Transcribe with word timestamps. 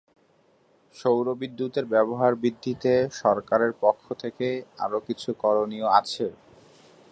সৌরবিদ্যুতের 0.95 1.85
ব্যবহার 1.93 2.31
বৃদ্ধিতে 2.35 2.91
সরকারের 3.21 3.71
পক্ষ 3.81 4.05
থেকে 4.21 4.47
আরও 4.79 4.99
কিছু 5.07 5.29
করণীয় 5.43 5.87
আছে। 5.99 6.25